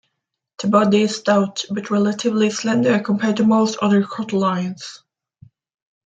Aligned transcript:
The 0.63 0.67
body 0.67 1.03
is 1.03 1.15
stout, 1.17 1.63
but 1.69 1.91
relatively 1.91 2.49
slender 2.49 2.97
compared 3.01 3.37
to 3.37 3.43
most 3.43 3.77
other 3.83 4.01
crotalines. 4.01 4.81